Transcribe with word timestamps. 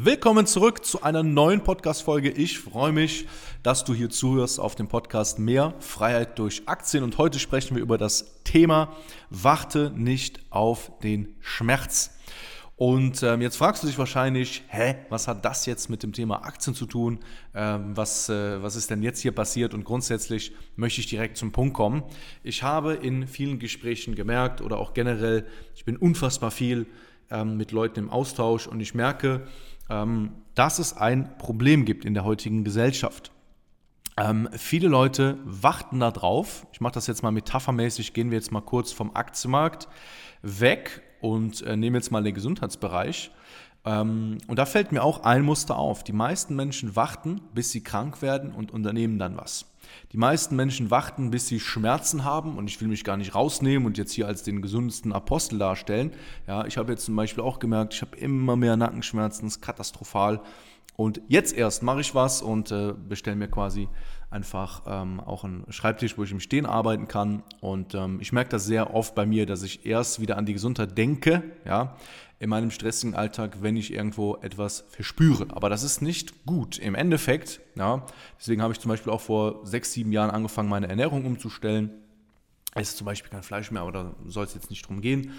Willkommen 0.00 0.46
zurück 0.46 0.86
zu 0.86 1.02
einer 1.02 1.22
neuen 1.22 1.62
Podcast-Folge. 1.62 2.30
Ich 2.30 2.58
freue 2.58 2.92
mich, 2.92 3.28
dass 3.62 3.84
du 3.84 3.92
hier 3.92 4.08
zuhörst 4.08 4.58
auf 4.58 4.74
dem 4.74 4.88
Podcast 4.88 5.38
Mehr 5.38 5.74
Freiheit 5.80 6.38
durch 6.38 6.62
Aktien. 6.64 7.04
Und 7.04 7.18
heute 7.18 7.38
sprechen 7.38 7.76
wir 7.76 7.82
über 7.82 7.98
das 7.98 8.42
Thema 8.42 8.96
Warte 9.28 9.92
nicht 9.94 10.40
auf 10.48 10.92
den 11.02 11.36
Schmerz. 11.40 12.10
Und 12.76 13.22
ähm, 13.22 13.42
jetzt 13.42 13.56
fragst 13.56 13.82
du 13.82 13.86
dich 13.86 13.98
wahrscheinlich, 13.98 14.62
hä, 14.68 14.96
was 15.10 15.28
hat 15.28 15.44
das 15.44 15.66
jetzt 15.66 15.90
mit 15.90 16.02
dem 16.02 16.14
Thema 16.14 16.42
Aktien 16.46 16.74
zu 16.74 16.86
tun? 16.86 17.18
Ähm, 17.54 17.94
was, 17.94 18.30
äh, 18.30 18.62
was 18.62 18.76
ist 18.76 18.88
denn 18.88 19.02
jetzt 19.02 19.20
hier 19.20 19.32
passiert? 19.32 19.74
Und 19.74 19.84
grundsätzlich 19.84 20.52
möchte 20.74 21.02
ich 21.02 21.06
direkt 21.06 21.36
zum 21.36 21.52
Punkt 21.52 21.74
kommen. 21.74 22.02
Ich 22.42 22.62
habe 22.62 22.94
in 22.94 23.26
vielen 23.28 23.58
Gesprächen 23.58 24.14
gemerkt 24.14 24.62
oder 24.62 24.78
auch 24.78 24.94
generell, 24.94 25.46
ich 25.74 25.84
bin 25.84 25.98
unfassbar 25.98 26.50
viel 26.50 26.86
ähm, 27.32 27.56
mit 27.56 27.72
Leuten 27.72 27.98
im 27.98 28.10
Austausch 28.10 28.66
und 28.66 28.80
ich 28.80 28.94
merke, 28.94 29.46
dass 29.88 30.78
es 30.78 30.96
ein 30.96 31.36
Problem 31.38 31.84
gibt 31.84 32.04
in 32.04 32.14
der 32.14 32.24
heutigen 32.24 32.64
Gesellschaft. 32.64 33.32
Ähm, 34.18 34.48
viele 34.52 34.88
Leute 34.88 35.38
warten 35.44 36.00
darauf, 36.00 36.66
ich 36.72 36.80
mache 36.80 36.94
das 36.94 37.06
jetzt 37.06 37.22
mal 37.22 37.32
metaphermäßig, 37.32 38.12
gehen 38.12 38.30
wir 38.30 38.36
jetzt 38.36 38.52
mal 38.52 38.60
kurz 38.60 38.92
vom 38.92 39.14
Aktienmarkt 39.16 39.88
weg 40.42 41.02
und 41.20 41.62
äh, 41.62 41.76
nehmen 41.76 41.96
jetzt 41.96 42.10
mal 42.10 42.22
den 42.22 42.34
Gesundheitsbereich. 42.34 43.30
Ähm, 43.84 44.38
und 44.46 44.58
da 44.58 44.66
fällt 44.66 44.92
mir 44.92 45.02
auch 45.02 45.24
ein 45.24 45.42
Muster 45.42 45.76
auf. 45.76 46.04
Die 46.04 46.12
meisten 46.12 46.54
Menschen 46.56 46.94
warten, 46.96 47.40
bis 47.54 47.70
sie 47.70 47.82
krank 47.82 48.22
werden 48.22 48.52
und 48.52 48.70
unternehmen 48.70 49.18
dann 49.18 49.36
was. 49.36 49.66
Die 50.12 50.16
meisten 50.16 50.56
Menschen 50.56 50.90
warten, 50.90 51.30
bis 51.30 51.48
sie 51.48 51.58
Schmerzen 51.58 52.24
haben 52.24 52.56
und 52.56 52.68
ich 52.68 52.80
will 52.80 52.88
mich 52.88 53.04
gar 53.04 53.16
nicht 53.16 53.34
rausnehmen 53.34 53.86
und 53.86 53.98
jetzt 53.98 54.12
hier 54.12 54.26
als 54.26 54.42
den 54.42 54.62
gesündesten 54.62 55.12
Apostel 55.12 55.58
darstellen. 55.58 56.12
Ja, 56.46 56.64
ich 56.66 56.76
habe 56.76 56.92
jetzt 56.92 57.04
zum 57.04 57.16
Beispiel 57.16 57.42
auch 57.42 57.58
gemerkt, 57.58 57.94
ich 57.94 58.02
habe 58.02 58.16
immer 58.16 58.56
mehr 58.56 58.76
Nackenschmerzen, 58.76 59.46
ist 59.46 59.60
katastrophal. 59.60 60.40
Und 60.96 61.22
jetzt 61.28 61.56
erst 61.56 61.82
mache 61.82 62.00
ich 62.00 62.14
was 62.14 62.42
und 62.42 62.70
äh, 62.70 62.92
bestelle 62.92 63.36
mir 63.36 63.48
quasi 63.48 63.88
einfach 64.30 64.82
ähm, 64.86 65.20
auch 65.20 65.44
einen 65.44 65.64
Schreibtisch, 65.70 66.16
wo 66.16 66.24
ich 66.24 66.32
im 66.32 66.40
Stehen 66.40 66.66
arbeiten 66.66 67.08
kann. 67.08 67.42
Und 67.60 67.94
ähm, 67.94 68.18
ich 68.20 68.32
merke 68.32 68.50
das 68.50 68.64
sehr 68.64 68.94
oft 68.94 69.14
bei 69.14 69.26
mir, 69.26 69.46
dass 69.46 69.62
ich 69.62 69.86
erst 69.86 70.20
wieder 70.20 70.36
an 70.36 70.46
die 70.46 70.52
Gesundheit 70.52 70.96
denke, 70.96 71.42
ja, 71.64 71.96
in 72.38 72.50
meinem 72.50 72.70
stressigen 72.70 73.14
Alltag, 73.14 73.58
wenn 73.60 73.76
ich 73.76 73.92
irgendwo 73.92 74.36
etwas 74.42 74.84
verspüre. 74.88 75.46
Aber 75.50 75.68
das 75.68 75.82
ist 75.82 76.02
nicht 76.02 76.44
gut. 76.44 76.78
Im 76.78 76.94
Endeffekt, 76.94 77.60
ja, 77.76 78.04
deswegen 78.38 78.62
habe 78.62 78.72
ich 78.72 78.80
zum 78.80 78.88
Beispiel 78.88 79.12
auch 79.12 79.20
vor 79.20 79.64
sechs, 79.64 79.92
sieben 79.92 80.12
Jahren 80.12 80.30
angefangen, 80.30 80.68
meine 80.68 80.88
Ernährung 80.88 81.24
umzustellen. 81.24 81.90
Es 82.74 82.88
ist 82.88 82.96
zum 82.96 83.04
Beispiel 83.04 83.30
kein 83.30 83.42
Fleisch 83.42 83.70
mehr, 83.70 83.82
aber 83.82 83.92
da 83.92 84.14
soll 84.26 84.44
es 84.44 84.54
jetzt 84.54 84.70
nicht 84.70 84.88
drum 84.88 85.02
gehen, 85.02 85.32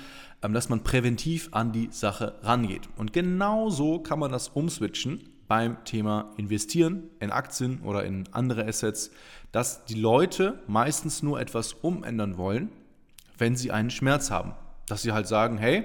ähm, 0.43 0.53
dass 0.53 0.69
man 0.69 0.83
präventiv 0.83 1.49
an 1.51 1.71
die 1.71 1.89
Sache 1.91 2.35
rangeht. 2.43 2.87
Und 2.95 3.11
genau 3.11 3.69
so 3.69 3.99
kann 3.99 4.19
man 4.19 4.31
das 4.31 4.49
umswitchen 4.49 5.32
beim 5.53 5.85
Thema 5.85 6.33
Investieren 6.37 7.11
in 7.19 7.29
Aktien 7.29 7.81
oder 7.81 8.03
in 8.05 8.27
andere 8.31 8.65
Assets, 8.65 9.11
dass 9.51 9.85
die 9.85 9.93
Leute 9.93 10.63
meistens 10.65 11.21
nur 11.21 11.39
etwas 11.39 11.73
umändern 11.73 12.37
wollen, 12.37 12.69
wenn 13.37 13.55
sie 13.55 13.69
einen 13.69 13.91
Schmerz 13.91 14.31
haben. 14.31 14.55
Dass 14.87 15.03
sie 15.03 15.11
halt 15.11 15.27
sagen, 15.27 15.59
hey, 15.59 15.83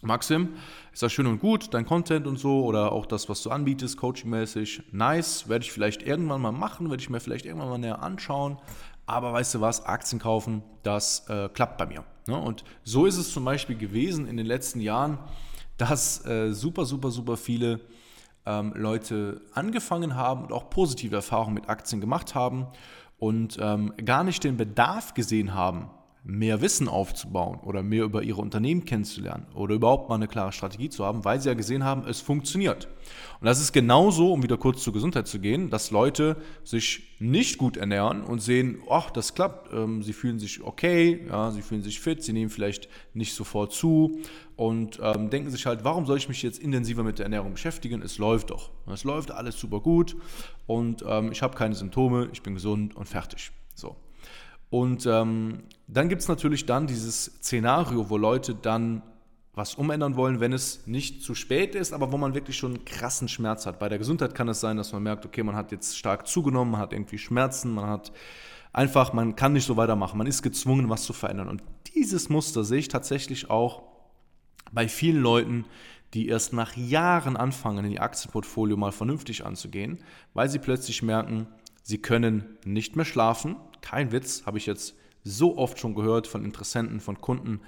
Maxim, 0.00 0.50
ist 0.92 1.02
das 1.02 1.12
schön 1.12 1.26
und 1.26 1.40
gut, 1.40 1.74
dein 1.74 1.86
Content 1.86 2.28
und 2.28 2.38
so 2.38 2.64
oder 2.64 2.92
auch 2.92 3.04
das, 3.04 3.28
was 3.28 3.42
du 3.42 3.50
anbietest, 3.50 3.96
coachingmäßig, 3.96 4.84
nice, 4.92 5.48
werde 5.48 5.64
ich 5.64 5.72
vielleicht 5.72 6.02
irgendwann 6.02 6.40
mal 6.40 6.52
machen, 6.52 6.88
werde 6.88 7.02
ich 7.02 7.10
mir 7.10 7.18
vielleicht 7.18 7.46
irgendwann 7.46 7.70
mal 7.70 7.78
näher 7.78 8.00
anschauen, 8.00 8.58
aber 9.06 9.32
weißt 9.32 9.56
du 9.56 9.60
was, 9.60 9.84
Aktien 9.86 10.20
kaufen, 10.20 10.62
das 10.84 11.28
äh, 11.28 11.48
klappt 11.48 11.78
bei 11.78 11.86
mir. 11.86 12.04
Ne? 12.28 12.36
Und 12.38 12.62
so 12.84 13.06
ist 13.06 13.16
es 13.16 13.32
zum 13.32 13.44
Beispiel 13.44 13.76
gewesen 13.76 14.28
in 14.28 14.36
den 14.36 14.46
letzten 14.46 14.80
Jahren, 14.80 15.18
dass 15.78 16.24
äh, 16.26 16.52
super, 16.52 16.84
super, 16.84 17.10
super 17.10 17.36
viele 17.36 17.80
ähm, 18.48 18.72
Leute 18.74 19.42
angefangen 19.52 20.16
haben 20.16 20.44
und 20.44 20.52
auch 20.52 20.70
positive 20.70 21.14
Erfahrungen 21.14 21.54
mit 21.54 21.68
Aktien 21.68 22.00
gemacht 22.00 22.34
haben 22.34 22.66
und 23.18 23.58
ähm, 23.60 23.92
gar 24.04 24.24
nicht 24.24 24.42
den 24.42 24.56
Bedarf 24.56 25.12
gesehen 25.12 25.52
haben, 25.54 25.90
mehr 26.24 26.60
Wissen 26.60 26.88
aufzubauen 26.88 27.58
oder 27.60 27.82
mehr 27.82 28.04
über 28.04 28.22
ihre 28.22 28.40
Unternehmen 28.40 28.84
kennenzulernen 28.84 29.46
oder 29.54 29.74
überhaupt 29.74 30.08
mal 30.08 30.16
eine 30.16 30.28
klare 30.28 30.52
Strategie 30.52 30.88
zu 30.88 31.04
haben, 31.04 31.24
weil 31.24 31.40
sie 31.40 31.48
ja 31.48 31.54
gesehen 31.54 31.84
haben, 31.84 32.06
es 32.06 32.20
funktioniert. 32.20 32.88
Und 33.40 33.46
das 33.46 33.60
ist 33.60 33.72
genauso, 33.72 34.32
um 34.32 34.42
wieder 34.42 34.56
kurz 34.56 34.82
zur 34.82 34.92
Gesundheit 34.92 35.26
zu 35.26 35.38
gehen, 35.38 35.70
dass 35.70 35.90
Leute 35.90 36.36
sich 36.64 37.16
nicht 37.18 37.56
gut 37.56 37.76
ernähren 37.76 38.22
und 38.22 38.42
sehen, 38.42 38.82
ach, 38.90 39.10
das 39.10 39.34
klappt, 39.34 39.72
ähm, 39.72 40.02
sie 40.02 40.12
fühlen 40.12 40.38
sich 40.38 40.62
okay, 40.62 41.24
ja, 41.28 41.50
sie 41.50 41.62
fühlen 41.62 41.82
sich 41.82 42.00
fit, 42.00 42.22
sie 42.22 42.32
nehmen 42.32 42.50
vielleicht 42.50 42.88
nicht 43.14 43.34
sofort 43.34 43.72
zu 43.72 44.20
und 44.56 44.98
ähm, 45.02 45.30
denken 45.30 45.50
sich 45.50 45.66
halt, 45.66 45.84
warum 45.84 46.04
soll 46.04 46.18
ich 46.18 46.28
mich 46.28 46.42
jetzt 46.42 46.58
intensiver 46.58 47.04
mit 47.04 47.18
der 47.18 47.26
Ernährung 47.26 47.52
beschäftigen? 47.52 48.02
Es 48.02 48.18
läuft 48.18 48.50
doch. 48.50 48.70
Es 48.86 49.04
läuft 49.04 49.30
alles 49.30 49.58
super 49.58 49.80
gut 49.80 50.16
und 50.66 51.04
ähm, 51.06 51.32
ich 51.32 51.42
habe 51.42 51.56
keine 51.56 51.74
Symptome, 51.74 52.28
ich 52.32 52.42
bin 52.42 52.54
gesund 52.54 52.96
und 52.96 53.08
fertig. 53.08 53.52
So. 53.74 53.96
Und 54.70 55.06
ähm, 55.06 55.62
dann 55.86 56.08
gibt 56.08 56.22
es 56.22 56.28
natürlich 56.28 56.66
dann 56.66 56.86
dieses 56.86 57.24
Szenario, 57.24 58.10
wo 58.10 58.16
Leute 58.16 58.54
dann 58.54 59.02
was 59.54 59.74
umändern 59.74 60.16
wollen, 60.16 60.40
wenn 60.40 60.52
es 60.52 60.86
nicht 60.86 61.22
zu 61.22 61.34
spät 61.34 61.74
ist, 61.74 61.92
aber 61.92 62.12
wo 62.12 62.16
man 62.16 62.32
wirklich 62.32 62.56
schon 62.56 62.76
einen 62.76 62.84
krassen 62.84 63.28
Schmerz 63.28 63.66
hat. 63.66 63.78
Bei 63.78 63.88
der 63.88 63.98
Gesundheit 63.98 64.34
kann 64.34 64.48
es 64.48 64.60
sein, 64.60 64.76
dass 64.76 64.92
man 64.92 65.02
merkt, 65.02 65.26
okay, 65.26 65.42
man 65.42 65.56
hat 65.56 65.72
jetzt 65.72 65.98
stark 65.98 66.28
zugenommen, 66.28 66.72
man 66.72 66.80
hat 66.80 66.92
irgendwie 66.92 67.18
Schmerzen, 67.18 67.74
man 67.74 67.86
hat 67.86 68.12
einfach, 68.72 69.12
man 69.12 69.34
kann 69.34 69.54
nicht 69.54 69.66
so 69.66 69.76
weitermachen, 69.76 70.16
man 70.16 70.28
ist 70.28 70.42
gezwungen, 70.42 70.88
was 70.88 71.02
zu 71.04 71.12
verändern. 71.12 71.48
Und 71.48 71.62
dieses 71.94 72.28
Muster 72.28 72.62
sehe 72.62 72.78
ich 72.78 72.88
tatsächlich 72.88 73.50
auch 73.50 73.82
bei 74.70 74.86
vielen 74.86 75.22
Leuten, 75.22 75.64
die 76.14 76.28
erst 76.28 76.52
nach 76.52 76.76
Jahren 76.76 77.36
anfangen, 77.36 77.84
in 77.84 77.90
die 77.90 78.00
Aktienportfolio 78.00 78.76
mal 78.76 78.92
vernünftig 78.92 79.44
anzugehen, 79.44 79.98
weil 80.34 80.48
sie 80.48 80.58
plötzlich 80.58 81.02
merken, 81.02 81.46
sie 81.82 81.98
können 81.98 82.58
nicht 82.64 82.96
mehr 82.96 83.04
schlafen, 83.04 83.56
kein 83.80 84.12
Witz, 84.12 84.44
habe 84.46 84.58
ich 84.58 84.66
jetzt 84.66 84.94
so 85.24 85.56
oft 85.56 85.78
schon 85.78 85.94
gehört 85.94 86.26
von 86.26 86.44
Interessenten, 86.44 87.00
von 87.00 87.20
Kunden. 87.20 87.60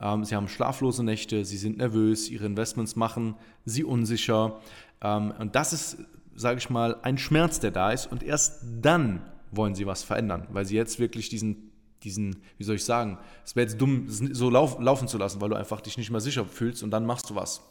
Ähm, 0.00 0.24
sie 0.24 0.34
haben 0.34 0.48
schlaflose 0.48 1.02
Nächte, 1.04 1.44
sie 1.44 1.56
sind 1.56 1.78
nervös, 1.78 2.28
ihre 2.30 2.46
Investments 2.46 2.96
machen 2.96 3.34
sie 3.64 3.84
unsicher. 3.84 4.60
Ähm, 5.02 5.32
und 5.38 5.54
das 5.54 5.72
ist, 5.72 5.98
sage 6.34 6.58
ich 6.58 6.70
mal, 6.70 6.96
ein 7.02 7.18
Schmerz, 7.18 7.60
der 7.60 7.70
da 7.70 7.90
ist. 7.90 8.06
Und 8.06 8.22
erst 8.22 8.62
dann 8.80 9.22
wollen 9.50 9.74
sie 9.74 9.86
was 9.86 10.02
verändern, 10.02 10.46
weil 10.50 10.64
sie 10.64 10.76
jetzt 10.76 10.98
wirklich 10.98 11.28
diesen, 11.28 11.72
diesen 12.02 12.36
wie 12.58 12.64
soll 12.64 12.76
ich 12.76 12.84
sagen, 12.84 13.18
es 13.44 13.56
wäre 13.56 13.66
jetzt 13.66 13.80
dumm, 13.80 14.04
so 14.08 14.50
lauf, 14.50 14.78
laufen 14.78 15.08
zu 15.08 15.18
lassen, 15.18 15.40
weil 15.40 15.48
du 15.48 15.56
einfach 15.56 15.80
dich 15.80 15.96
nicht 15.96 16.10
mehr 16.10 16.20
sicher 16.20 16.44
fühlst 16.44 16.82
und 16.82 16.90
dann 16.90 17.06
machst 17.06 17.30
du 17.30 17.34
was. 17.34 17.62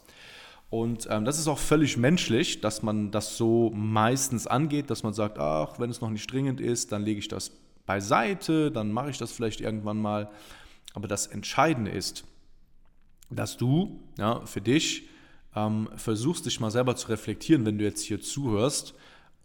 Und 0.70 1.08
ähm, 1.10 1.24
das 1.24 1.38
ist 1.38 1.48
auch 1.48 1.58
völlig 1.58 1.96
menschlich, 1.96 2.60
dass 2.60 2.82
man 2.82 3.10
das 3.10 3.38
so 3.38 3.70
meistens 3.74 4.46
angeht, 4.46 4.90
dass 4.90 5.02
man 5.02 5.14
sagt, 5.14 5.38
ach, 5.38 5.78
wenn 5.78 5.88
es 5.88 6.02
noch 6.02 6.10
nicht 6.10 6.30
dringend 6.30 6.60
ist, 6.60 6.92
dann 6.92 7.04
lege 7.04 7.20
ich 7.20 7.28
das 7.28 7.52
beiseite, 7.88 8.70
dann 8.70 8.92
mache 8.92 9.10
ich 9.10 9.18
das 9.18 9.32
vielleicht 9.32 9.62
irgendwann 9.62 10.00
mal. 10.00 10.30
Aber 10.94 11.08
das 11.08 11.26
Entscheidende 11.26 11.90
ist, 11.90 12.24
dass 13.30 13.56
du 13.56 14.00
ja, 14.18 14.44
für 14.44 14.60
dich 14.60 15.08
ähm, 15.56 15.88
versuchst, 15.96 16.44
dich 16.44 16.60
mal 16.60 16.70
selber 16.70 16.96
zu 16.96 17.08
reflektieren, 17.08 17.64
wenn 17.64 17.78
du 17.78 17.84
jetzt 17.84 18.04
hier 18.04 18.20
zuhörst 18.20 18.94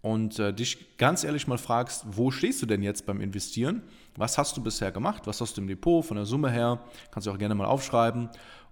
und 0.02 0.38
äh, 0.38 0.52
dich 0.52 0.98
ganz 0.98 1.24
ehrlich 1.24 1.46
mal 1.46 1.56
fragst, 1.56 2.04
wo 2.06 2.30
stehst 2.30 2.60
du 2.60 2.66
denn 2.66 2.82
jetzt 2.82 3.06
beim 3.06 3.22
Investieren? 3.22 3.82
Was 4.16 4.36
hast 4.36 4.54
du 4.58 4.62
bisher 4.62 4.92
gemacht? 4.92 5.26
Was 5.26 5.40
hast 5.40 5.56
du 5.56 5.62
im 5.62 5.66
Depot 5.66 6.04
von 6.04 6.18
der 6.18 6.26
Summe 6.26 6.50
her? 6.50 6.80
Kannst 7.10 7.26
du 7.26 7.32
auch 7.32 7.38
gerne 7.38 7.54
mal 7.54 7.64
aufschreiben. 7.64 8.28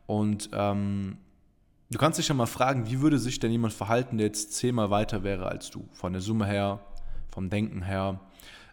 Und 0.07 0.51
ähm, 0.53 1.17
du 1.91 1.99
kannst 1.99 2.19
dich 2.19 2.29
ja 2.29 2.35
mal 2.35 2.45
fragen, 2.45 2.91
wie 2.91 3.01
würde 3.01 3.19
sich 3.19 3.41
denn 3.41 3.51
jemand 3.51 3.73
verhalten, 3.73 4.19
der 4.19 4.27
jetzt 4.27 4.53
zehnmal 4.53 4.91
weiter 4.91 5.25
wäre 5.25 5.47
als 5.47 5.71
du? 5.71 5.89
Von 5.93 6.13
der 6.13 6.21
Summe 6.21 6.45
her, 6.47 6.81
vom 7.31 7.49
Denken 7.49 7.81
her. 7.81 8.21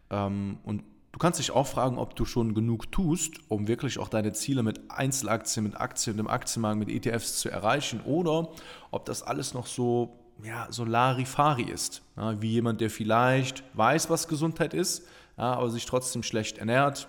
Ähm, 0.10 0.58
und 0.64 0.84
du 1.12 1.20
kannst 1.20 1.40
dich 1.40 1.52
auch 1.52 1.68
fragen, 1.68 1.98
ob 1.98 2.16
du 2.16 2.26
schon 2.26 2.54
genug 2.54 2.92
tust, 2.92 3.40
um 3.48 3.68
wirklich 3.68 4.00
auch 4.00 4.10
deine 4.10 4.34
Ziele 4.34 4.64
mit 4.64 4.80
Einzelaktien, 4.90 5.64
mit 5.64 5.80
Aktien, 5.80 6.18
dem 6.18 6.28
Aktienmarkt, 6.28 6.80
mit 6.80 6.90
ETFs 6.90 7.40
zu 7.40 7.50
erreichen 7.50 8.02
oder 8.02 8.50
ob 8.92 9.06
das 9.06 9.24
alles 9.24 9.54
noch 9.54 9.68
so, 9.68 10.20
ja, 10.44 10.68
so 10.70 10.86
Larifari 10.86 11.64
ist. 11.64 12.02
Ja, 12.16 12.42
wie 12.42 12.52
jemand, 12.52 12.82
der 12.82 12.90
vielleicht 12.90 13.64
weiß, 13.74 14.10
was 14.10 14.28
Gesundheit 14.28 14.74
ist, 14.74 15.08
ja, 15.38 15.54
aber 15.54 15.70
sich 15.70 15.86
trotzdem 15.86 16.24
schlecht 16.24 16.58
ernährt 16.58 17.08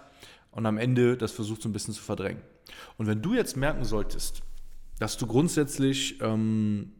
und 0.52 0.66
am 0.66 0.78
Ende 0.78 1.16
das 1.16 1.32
versucht 1.32 1.62
so 1.62 1.68
ein 1.68 1.72
bisschen 1.72 1.94
zu 1.94 2.02
verdrängen. 2.02 2.42
Und 2.98 3.06
wenn 3.06 3.22
du 3.22 3.34
jetzt 3.34 3.56
merken 3.56 3.84
solltest, 3.84 4.42
dass 4.98 5.16
du 5.16 5.26
grundsätzlich 5.26 6.20
ähm, 6.20 6.92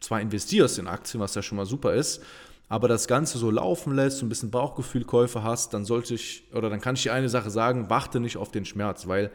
zwar 0.00 0.20
investierst 0.20 0.78
in 0.78 0.86
Aktien, 0.86 1.20
was 1.20 1.34
ja 1.34 1.42
schon 1.42 1.56
mal 1.56 1.66
super 1.66 1.94
ist, 1.94 2.22
aber 2.68 2.88
das 2.88 3.06
Ganze 3.06 3.38
so 3.38 3.50
laufen 3.50 3.94
lässt, 3.94 4.18
so 4.18 4.26
ein 4.26 4.28
bisschen 4.28 4.50
Bauchgefühlkäufe 4.50 5.42
hast, 5.42 5.72
dann 5.72 5.84
sollte 5.84 6.14
ich, 6.14 6.44
oder 6.52 6.68
dann 6.68 6.80
kann 6.80 6.96
ich 6.96 7.04
dir 7.04 7.12
eine 7.12 7.28
Sache 7.28 7.50
sagen, 7.50 7.88
warte 7.90 8.18
nicht 8.18 8.36
auf 8.36 8.50
den 8.50 8.64
Schmerz, 8.64 9.06
weil 9.06 9.30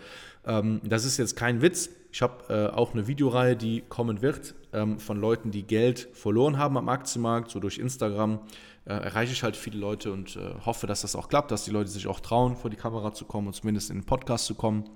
ähm, 0.46 0.82
das 0.84 1.06
ist 1.06 1.18
jetzt 1.18 1.36
kein 1.36 1.62
Witz. 1.62 1.90
Ich 2.12 2.22
habe 2.22 2.54
äh, 2.54 2.76
auch 2.76 2.94
eine 2.94 3.08
Videoreihe, 3.08 3.56
die 3.56 3.84
kommen 3.88 4.22
wird, 4.22 4.54
ähm, 4.74 5.00
von 5.00 5.20
Leuten, 5.20 5.52
die 5.52 5.64
Geld 5.64 6.10
verloren 6.14 6.58
haben 6.58 6.78
am 6.78 6.90
Aktienmarkt, 6.90 7.52
so 7.52 7.60
durch 7.60 7.78
Instagram. 7.78 8.40
Äh, 8.84 8.94
erreiche 8.94 9.32
ich 9.32 9.44
halt 9.44 9.56
viele 9.56 9.78
Leute 9.78 10.12
und 10.12 10.36
äh, 10.36 10.56
hoffe, 10.66 10.88
dass 10.88 11.02
das 11.02 11.16
auch 11.16 11.30
klappt, 11.30 11.52
dass 11.52 11.64
die 11.64 11.72
Leute 11.72 11.90
sich 11.90 12.08
auch 12.08 12.20
trauen, 12.20 12.58
vor 12.58 12.70
die 12.70 12.78
Kamera 12.78 13.14
zu 13.14 13.26
kommen 13.26 13.48
und 13.48 13.54
zumindest 13.54 13.92
in 13.92 14.00
den 14.00 14.06
Podcast 14.06 14.46
zu 14.46 14.56
kommen. 14.56 14.90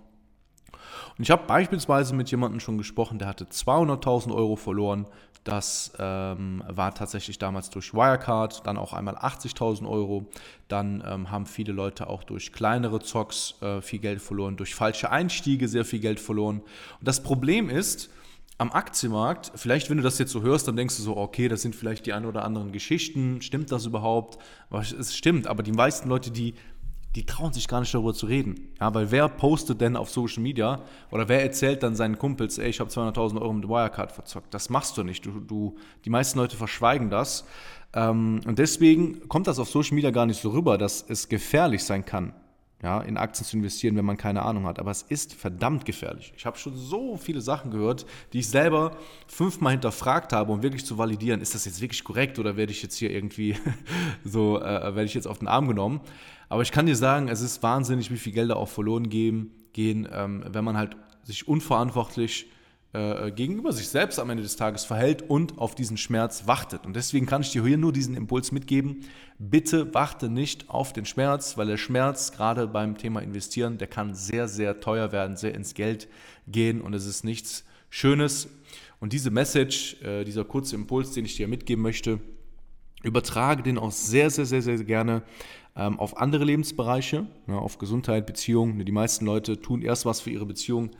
Und 1.17 1.23
ich 1.23 1.31
habe 1.31 1.43
beispielsweise 1.47 2.13
mit 2.15 2.29
jemandem 2.31 2.59
schon 2.59 2.77
gesprochen, 2.77 3.19
der 3.19 3.27
hatte 3.27 3.45
200.000 3.45 4.33
Euro 4.33 4.55
verloren. 4.55 5.07
Das 5.45 5.93
ähm, 5.99 6.63
war 6.67 6.93
tatsächlich 6.95 7.37
damals 7.37 7.69
durch 7.69 7.93
Wirecard, 7.93 8.65
dann 8.65 8.77
auch 8.77 8.93
einmal 8.93 9.15
80.000 9.15 9.87
Euro. 9.87 10.25
Dann 10.67 11.03
ähm, 11.05 11.29
haben 11.29 11.45
viele 11.45 11.71
Leute 11.71 12.09
auch 12.09 12.23
durch 12.23 12.51
kleinere 12.51 12.99
Zocks 12.99 13.53
äh, 13.61 13.79
viel 13.81 13.99
Geld 13.99 14.21
verloren, 14.21 14.57
durch 14.57 14.73
falsche 14.73 15.11
Einstiege 15.11 15.67
sehr 15.67 15.85
viel 15.85 15.99
Geld 15.99 16.19
verloren. 16.19 16.61
Und 16.99 17.07
das 17.07 17.21
Problem 17.21 17.69
ist, 17.69 18.09
am 18.57 18.71
Aktienmarkt, 18.71 19.51
vielleicht 19.55 19.89
wenn 19.89 19.97
du 19.97 20.03
das 20.03 20.17
jetzt 20.17 20.31
so 20.31 20.41
hörst, 20.41 20.67
dann 20.67 20.77
denkst 20.77 20.95
du 20.97 21.03
so, 21.03 21.17
okay, 21.17 21.49
das 21.49 21.61
sind 21.61 21.75
vielleicht 21.75 22.05
die 22.05 22.13
ein 22.13 22.25
oder 22.25 22.43
anderen 22.43 22.71
Geschichten, 22.71 23.41
stimmt 23.41 23.71
das 23.71 23.85
überhaupt? 23.85 24.37
Es 24.71 25.15
stimmt, 25.15 25.47
aber 25.47 25.61
die 25.61 25.73
meisten 25.73 26.07
Leute, 26.07 26.31
die 26.31 26.55
die 27.15 27.25
trauen 27.25 27.53
sich 27.53 27.67
gar 27.67 27.79
nicht 27.79 27.93
darüber 27.93 28.13
zu 28.13 28.25
reden. 28.25 28.73
Ja, 28.79 28.93
weil 28.93 29.09
wer 29.09 29.29
postet 29.29 29.79
denn 29.79 29.95
auf 29.95 30.09
Social 30.09 30.43
Media 30.43 30.81
oder 31.11 31.29
wer 31.29 31.41
erzählt 31.41 31.81
dann 31.81 31.95
seinen 31.95 32.19
Kumpels, 32.19 32.57
ey, 32.57 32.69
ich 32.69 32.79
habe 32.81 32.89
200.000 32.89 33.41
Euro 33.41 33.53
mit 33.53 33.69
Wirecard 33.69 34.11
verzockt? 34.11 34.53
Das 34.53 34.69
machst 34.69 34.97
du 34.97 35.03
nicht. 35.03 35.25
Du, 35.25 35.39
du, 35.39 35.75
die 36.03 36.09
meisten 36.09 36.37
Leute 36.37 36.57
verschweigen 36.57 37.09
das. 37.09 37.45
Ähm, 37.93 38.41
und 38.45 38.59
deswegen 38.59 39.27
kommt 39.29 39.47
das 39.47 39.59
auf 39.59 39.69
Social 39.69 39.95
Media 39.95 40.11
gar 40.11 40.25
nicht 40.25 40.41
so 40.41 40.49
rüber, 40.49 40.77
dass 40.77 41.05
es 41.07 41.29
gefährlich 41.29 41.85
sein 41.85 42.05
kann, 42.05 42.33
ja, 42.85 43.01
in 43.01 43.17
Aktien 43.17 43.47
zu 43.47 43.57
investieren, 43.57 43.95
wenn 43.95 44.05
man 44.05 44.15
keine 44.15 44.43
Ahnung 44.43 44.67
hat. 44.67 44.77
Aber 44.77 44.91
es 44.91 45.01
ist 45.01 45.33
verdammt 45.33 45.85
gefährlich. 45.85 46.31
Ich 46.37 46.45
habe 46.45 46.55
schon 46.59 46.77
so 46.77 47.17
viele 47.17 47.41
Sachen 47.41 47.71
gehört, 47.71 48.05
die 48.31 48.39
ich 48.39 48.47
selber 48.47 48.95
fünfmal 49.25 49.71
hinterfragt 49.71 50.33
habe, 50.33 50.51
um 50.51 50.61
wirklich 50.61 50.85
zu 50.85 50.99
validieren, 50.99 51.41
ist 51.41 51.55
das 51.55 51.65
jetzt 51.65 51.81
wirklich 51.81 52.03
korrekt 52.03 52.37
oder 52.37 52.57
werde 52.57 52.71
ich 52.71 52.83
jetzt 52.83 52.95
hier 52.95 53.09
irgendwie 53.09 53.57
so, 54.23 54.59
äh, 54.59 54.83
werde 54.83 55.05
ich 55.05 55.15
jetzt 55.15 55.25
auf 55.25 55.39
den 55.39 55.47
Arm 55.47 55.67
genommen. 55.67 55.99
Aber 56.47 56.61
ich 56.61 56.71
kann 56.71 56.85
dir 56.85 56.95
sagen, 56.95 57.27
es 57.27 57.41
ist 57.41 57.63
wahnsinnig, 57.63 58.11
wie 58.11 58.17
viel 58.17 58.33
Gelder 58.33 58.57
auch 58.57 58.69
verloren 58.69 59.09
gehen, 59.09 59.49
gehen 59.73 60.07
ähm, 60.11 60.45
wenn 60.47 60.63
man 60.63 60.77
halt 60.77 60.95
sich 61.23 61.47
unverantwortlich 61.47 62.51
äh, 62.95 63.31
gegenüber 63.31 63.73
sich 63.73 63.89
selbst 63.89 64.19
am 64.19 64.29
Ende 64.29 64.43
des 64.43 64.55
Tages 64.55 64.85
verhält 64.85 65.29
und 65.29 65.57
auf 65.57 65.75
diesen 65.75 65.97
Schmerz 65.97 66.47
wartet. 66.47 66.85
Und 66.85 66.95
deswegen 66.95 67.25
kann 67.25 67.41
ich 67.41 67.51
dir 67.51 67.65
hier 67.65 67.77
nur 67.77 67.91
diesen 67.91 68.15
Impuls 68.15 68.53
mitgeben. 68.53 69.01
Bitte 69.37 69.93
warte 69.93 70.29
nicht 70.29 70.69
auf 70.69 70.93
den 70.93 71.05
Schmerz, 71.05 71.57
weil 71.57 71.67
der 71.67 71.77
Schmerz 71.77 72.31
gerade 72.31 72.67
beim 72.67 72.97
Thema 72.97 73.21
Investieren, 73.21 73.77
der 73.77 73.87
kann 73.87 74.15
sehr, 74.15 74.47
sehr 74.47 74.79
teuer 74.79 75.11
werden, 75.11 75.35
sehr 75.35 75.53
ins 75.55 75.73
Geld 75.73 76.07
gehen 76.47 76.79
und 76.79 76.93
es 76.93 77.05
ist 77.05 77.25
nichts 77.25 77.65
Schönes. 77.89 78.47
Und 79.01 79.11
diese 79.11 79.29
Message, 79.29 80.01
äh, 80.01 80.23
dieser 80.23 80.45
kurze 80.45 80.75
Impuls, 80.75 81.11
den 81.11 81.25
ich 81.25 81.35
dir 81.35 81.49
mitgeben 81.49 81.83
möchte, 81.83 82.19
übertrage 83.03 83.61
den 83.61 83.77
auch 83.77 83.91
sehr, 83.91 84.29
sehr, 84.29 84.45
sehr, 84.45 84.61
sehr 84.61 84.77
gerne 84.83 85.21
ähm, 85.75 85.99
auf 85.99 86.17
andere 86.17 86.45
Lebensbereiche, 86.45 87.25
ne, 87.47 87.57
auf 87.57 87.77
Gesundheit, 87.77 88.25
Beziehung. 88.25 88.83
Die 88.83 88.91
meisten 88.91 89.25
Leute 89.25 89.61
tun 89.61 89.81
erst 89.81 90.05
was 90.05 90.21
für 90.21 90.29
ihre 90.29 90.45
Beziehung, 90.45 90.91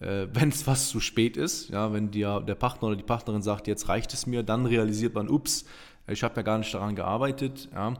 äh, 0.00 0.26
wenn 0.32 0.48
es 0.48 0.66
was 0.66 0.88
zu 0.88 1.00
spät 1.00 1.36
ist. 1.36 1.70
Ja, 1.70 1.92
wenn 1.92 2.10
dir 2.10 2.40
der 2.40 2.54
Partner 2.54 2.88
oder 2.88 2.96
die 2.96 3.02
Partnerin 3.02 3.42
sagt, 3.42 3.66
jetzt 3.66 3.88
reicht 3.88 4.12
es 4.12 4.26
mir, 4.26 4.42
dann 4.42 4.66
realisiert 4.66 5.14
man, 5.14 5.28
ups, 5.28 5.64
ich 6.08 6.22
habe 6.22 6.36
ja 6.36 6.42
gar 6.42 6.58
nicht 6.58 6.72
daran 6.74 6.96
gearbeitet. 6.96 7.68
Ja. 7.72 7.94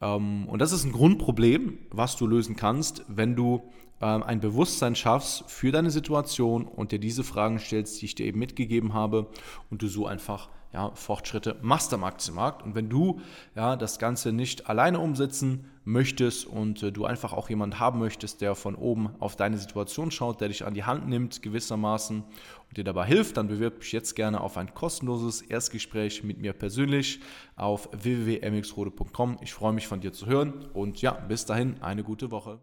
Ähm, 0.00 0.46
und 0.48 0.58
das 0.60 0.72
ist 0.72 0.84
ein 0.84 0.92
Grundproblem, 0.92 1.78
was 1.90 2.16
du 2.16 2.26
lösen 2.26 2.56
kannst, 2.56 3.04
wenn 3.08 3.36
du 3.36 3.62
ähm, 4.00 4.22
ein 4.22 4.40
Bewusstsein 4.40 4.96
schaffst 4.96 5.44
für 5.48 5.72
deine 5.72 5.90
Situation 5.90 6.66
und 6.66 6.92
dir 6.92 6.98
diese 6.98 7.24
Fragen 7.24 7.58
stellst, 7.58 8.00
die 8.00 8.06
ich 8.06 8.14
dir 8.14 8.26
eben 8.26 8.38
mitgegeben 8.38 8.92
habe 8.92 9.28
und 9.70 9.82
du 9.82 9.88
so 9.88 10.06
einfach 10.06 10.48
ja, 10.72 10.90
Fortschritte 10.94 11.56
machst 11.62 11.94
am 11.94 12.02
Aktienmarkt. 12.02 12.62
Und 12.64 12.74
wenn 12.74 12.88
du 12.88 13.20
ja, 13.54 13.76
das 13.76 14.00
Ganze 14.00 14.32
nicht 14.32 14.68
alleine 14.68 14.98
umsetzen 14.98 15.70
möchtest 15.84 16.46
und 16.46 16.82
äh, 16.82 16.92
du 16.92 17.04
einfach 17.04 17.32
auch 17.32 17.48
jemanden 17.48 17.78
haben 17.78 17.98
möchtest, 17.98 18.40
der 18.40 18.54
von 18.54 18.74
oben 18.74 19.10
auf 19.20 19.36
deine 19.36 19.58
Situation 19.58 20.10
schaut, 20.10 20.40
der 20.40 20.48
dich 20.48 20.64
an 20.64 20.74
die 20.74 20.84
Hand 20.84 21.08
nimmt 21.08 21.42
gewissermaßen 21.42 22.22
und 22.22 22.76
dir 22.76 22.84
dabei 22.84 23.06
hilft, 23.06 23.36
dann 23.36 23.48
bewirb 23.48 23.80
dich 23.80 23.92
jetzt 23.92 24.14
gerne 24.14 24.40
auf 24.40 24.56
ein 24.56 24.74
kostenloses 24.74 25.42
Erstgespräch 25.42 26.24
mit 26.24 26.38
mir 26.40 26.52
persönlich 26.52 27.20
auf 27.56 27.88
www.mxrode.com. 27.92 29.38
Ich 29.42 29.52
freue 29.52 29.72
mich 29.72 29.86
von 29.86 30.00
dir 30.00 30.12
zu 30.12 30.26
hören 30.26 30.66
und 30.72 31.00
ja, 31.02 31.12
bis 31.12 31.44
dahin 31.44 31.82
eine 31.82 32.02
gute 32.02 32.30
Woche. 32.30 32.58